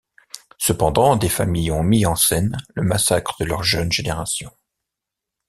[0.57, 4.49] Cependant, des familles ont mis en scène le massacre de leur jeune génération.